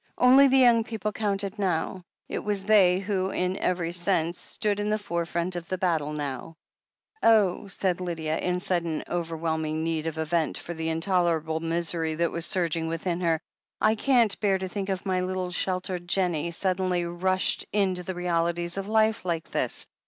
[0.17, 2.03] Only the young people counted npw.
[2.27, 6.55] It was they who, in every sense, stood in the forefront of the battle now.
[7.21, 12.31] "Oh," said Lydia, in sudden, overwheUning need of a vent for the intolerable misery that
[12.31, 13.39] was surging within her,
[13.79, 18.77] "I can't bear to think of my little, sheltered Jennie suddenly rushed into the realities
[18.77, 19.85] of life like this.